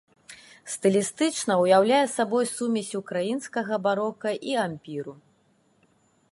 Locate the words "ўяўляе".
1.63-1.99